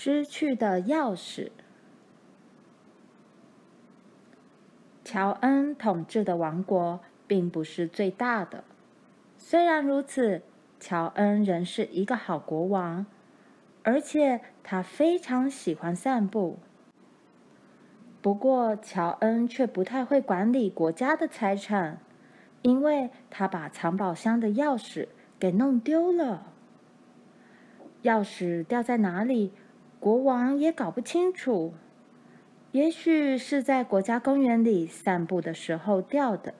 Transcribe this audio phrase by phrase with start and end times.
[0.00, 1.50] 失去的钥匙。
[5.02, 8.62] 乔恩统治的王国并不是最大的，
[9.36, 10.42] 虽然如此，
[10.78, 13.06] 乔恩仍是一个好国王，
[13.82, 16.60] 而且他非常喜欢散步。
[18.22, 21.98] 不过，乔恩却不太会管理国家的财产，
[22.62, 25.08] 因为他把藏宝箱的钥匙
[25.40, 26.52] 给弄丢了。
[28.04, 29.50] 钥匙掉在哪里，
[30.00, 31.74] 国王也搞不清楚。
[32.72, 36.54] 也许是在国家公园里散步的时候掉的，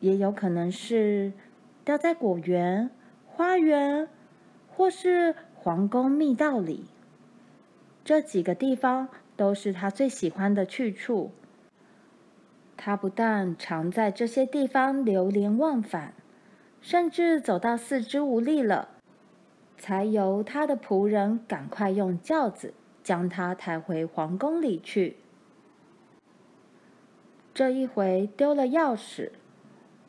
[0.00, 1.32] 也有可能是
[1.84, 2.90] 掉在果园、
[3.26, 4.08] 花园，
[4.68, 6.86] 或是皇宫密道里。
[8.04, 11.32] 这几个地方都是他最喜欢的去处。
[12.76, 16.14] 他不但常在这些地方流连忘返，
[16.80, 18.88] 甚至走到四肢无力了，
[19.78, 22.74] 才由他的仆人赶快用轿子。
[23.00, 25.16] 将他抬回皇宫里去。
[27.54, 29.30] 这一回丢了钥匙，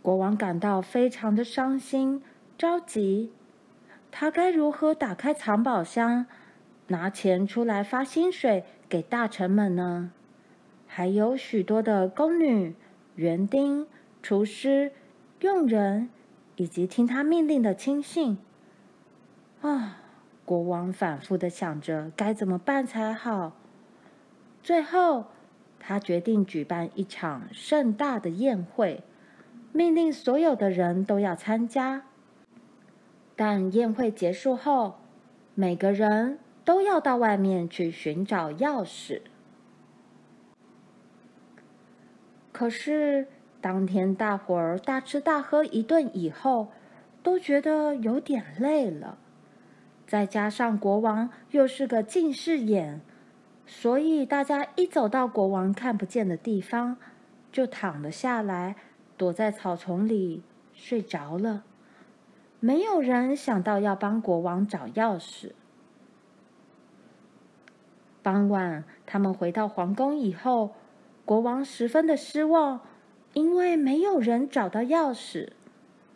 [0.02, 2.22] 国王感到非常的伤心、
[2.58, 3.32] 着急。
[4.12, 6.26] 他该如何打开藏宝箱，
[6.88, 10.12] 拿钱出来发薪水给大臣们呢？
[10.86, 12.76] 还有许多的宫女、
[13.16, 13.88] 园丁、
[14.22, 14.92] 厨师、
[15.40, 16.10] 佣人，
[16.58, 18.40] 以及听他命令的亲信。
[19.62, 19.98] 啊！
[20.46, 23.54] 国王反复的想着该怎么办才好。
[24.64, 25.26] 最后，
[25.80, 29.04] 他决定举办一场盛大的宴会，
[29.72, 32.04] 命令所有的人都要参加。
[33.36, 34.96] 但宴会结束后，
[35.54, 39.22] 每个人都要到外面去寻找钥匙。
[42.52, 43.28] 可是，
[43.62, 46.70] 当天大伙儿大吃大喝一顿以后，
[47.22, 49.20] 都觉得有点累了。
[50.10, 53.00] 再加上国王又是个近视眼，
[53.68, 56.98] 所以大家一走到国王看不见的地方，
[57.52, 58.76] 就躺了下来，
[59.18, 60.42] 躲在草丛里
[60.74, 61.64] 睡着了。
[62.60, 65.52] 没有人想到要帮国王找钥匙。
[68.24, 70.74] 傍晚，他们回到皇宫以后，
[71.24, 72.82] 国王十分的失望，
[73.34, 75.50] 因为没有人找到钥匙，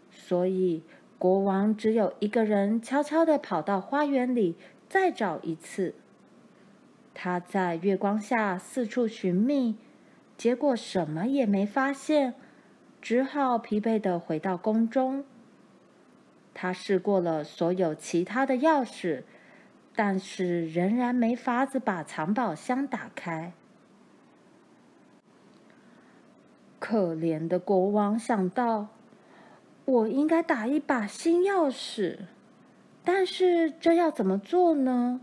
[0.09, 0.81] 所以。
[1.23, 4.57] 国王只有一个人，悄悄地跑到花园里
[4.89, 5.95] 再找一次。
[7.13, 9.77] 他在月光下四处寻觅，
[10.35, 12.33] 结果什么也没发现，
[13.01, 15.23] 只好疲惫地回到宫中。
[16.53, 19.23] 他试过了所有其他的钥匙，
[19.95, 23.53] 但是仍然没法子把藏宝箱打开。
[26.79, 28.89] 可怜的国王想到。
[29.85, 32.19] 我应该打一把新钥匙，
[33.03, 35.19] 但是这要怎么做呢？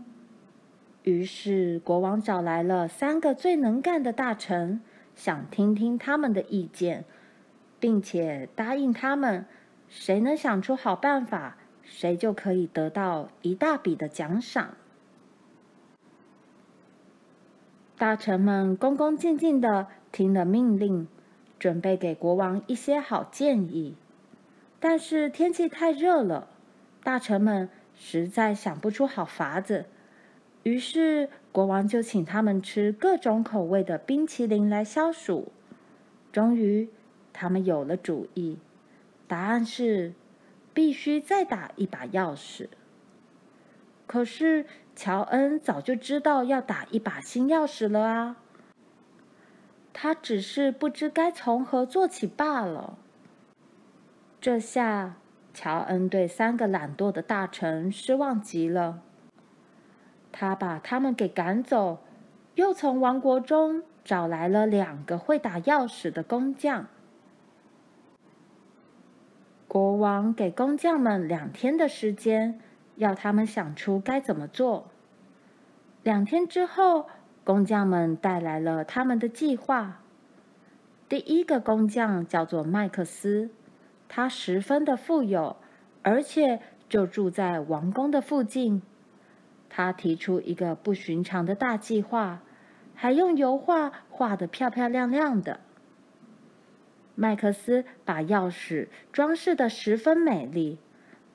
[1.03, 4.81] 于是国王找来了三个最能干的大臣，
[5.15, 7.05] 想听听他们的意见，
[7.79, 9.45] 并且答应他们，
[9.89, 14.75] 谁能想出好办法，谁就可以得到一大笔的奖赏。
[17.97, 21.07] 大臣们恭恭敬敬地听了命令，
[21.57, 23.95] 准备给国王一些好建议。
[24.81, 26.47] 但是天气太热了，
[27.03, 29.85] 大臣们实在想不出好法子，
[30.63, 35.51] 于是国王就请他们吃各种口味的冰淇淋来消暑。
[36.31, 36.89] 终于，
[37.31, 38.57] 他们有了主意，
[39.27, 40.13] 答案是
[40.73, 42.67] 必须再打一把钥匙。
[44.07, 44.65] 可是
[44.95, 48.37] 乔恩早就知道要打一把新钥匙了啊，
[49.93, 52.97] 他只是不知该从何做起罢了。
[54.41, 55.17] 这下，
[55.53, 59.03] 乔恩对三个懒惰的大臣失望极了。
[60.31, 61.99] 他把他们给赶走，
[62.55, 66.87] 又从王国中找来了两个会打钥匙的工匠。
[69.67, 72.59] 国王给工匠们两天的时间，
[72.95, 74.87] 要他们想出该怎么做。
[76.01, 77.05] 两天之后，
[77.43, 80.01] 工匠们带来了他们的计划。
[81.07, 83.51] 第一个工匠叫做麦克斯。
[84.13, 85.55] 他十分的富有，
[86.01, 86.59] 而且
[86.89, 88.81] 就住在王宫的附近。
[89.69, 92.41] 他提出一个不寻常的大计划，
[92.93, 95.61] 还用油画画得漂漂亮亮的。
[97.15, 100.77] 麦克斯把钥匙装饰得十分美丽，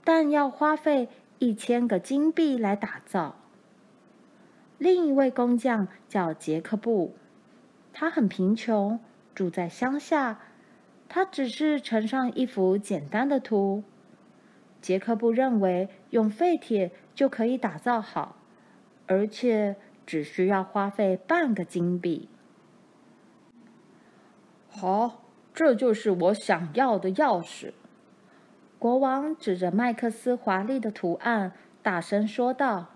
[0.05, 1.09] 但要花费
[1.39, 3.37] 一千个金币来打造。
[4.77, 7.17] 另一位工匠叫杰克布，
[7.95, 9.01] 他很贫穷，
[9.35, 10.41] 住在乡下。
[11.09, 13.85] 他只是呈上一幅简单的图。
[14.81, 18.37] 杰克布认为用废铁就可以打造好，
[19.07, 22.29] 而且只需要花费半个金币。
[24.69, 25.23] 好，
[25.55, 27.73] 这就是我想要的钥匙。
[28.79, 31.53] 国王指着麦克斯华丽的图案，
[31.83, 32.89] 大声说道。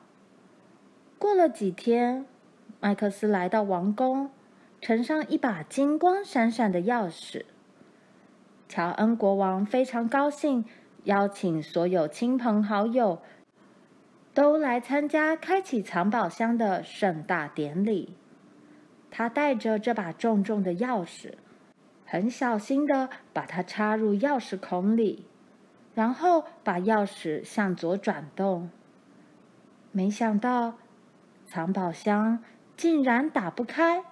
[1.19, 2.27] 过了几天，
[2.81, 4.31] 麦克斯来到王宫，
[4.81, 7.45] 呈上一把金光闪闪的钥匙。
[8.71, 10.65] 乔恩国王非常高兴，
[11.03, 13.21] 邀请所有亲朋好友
[14.33, 18.15] 都来参加开启藏宝箱的盛大典礼。
[19.11, 21.33] 他带着这把重重的钥匙，
[22.07, 25.27] 很小心的把它插入钥匙孔里，
[25.93, 28.71] 然后把钥匙向左转动。
[29.91, 30.75] 没想到，
[31.45, 32.39] 藏宝箱
[32.77, 34.05] 竟然打不开。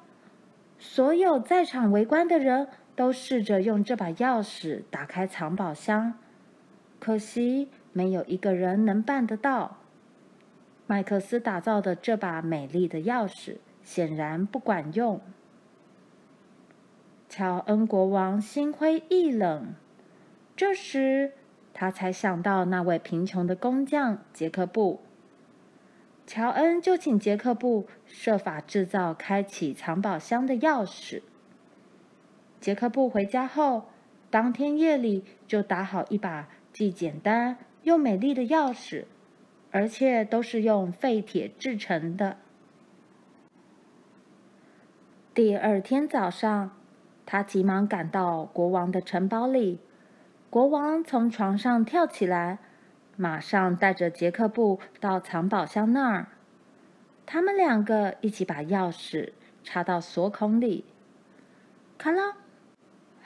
[0.81, 2.67] 所有在场围观的人。
[2.99, 6.19] 都试着用这把钥匙打开藏宝箱，
[6.99, 9.79] 可惜没有一个人能办得到。
[10.89, 15.21] 麦克斯打造的这把美丽的钥匙显然不管用。
[17.29, 19.75] 乔恩国王心灰意冷，
[20.57, 21.35] 这时
[21.73, 25.03] 他才想到那位贫穷的工匠杰克布。
[26.27, 31.23] 乔恩就请杰克布设法制造开启藏宝箱的钥匙。
[32.61, 33.89] 杰克布回家后，
[34.31, 39.05] 当天夜里就打好一把既简单又美丽的钥匙，
[39.71, 42.37] 而且都是用废铁制成的。
[45.33, 46.73] 第二天早上，
[47.25, 49.79] 他急忙赶到国王的城堡里。
[50.51, 52.59] 国王从床上跳起来，
[53.17, 56.27] 马上带着杰克布到藏宝箱那儿。
[57.25, 59.33] 他们两个一起把钥匙
[59.63, 60.85] 插到锁孔里，
[61.97, 62.37] 咔啦。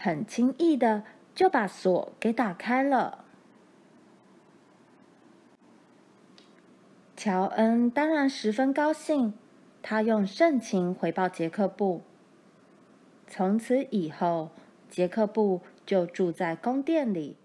[0.02, 3.24] 很轻易的就把锁给打开了。
[7.16, 9.32] 乔恩当然十分高兴，
[9.80, 12.02] 他用盛情回报杰克布。
[13.28, 14.50] 从此以后，
[14.90, 17.36] 杰克布就住在宫殿里，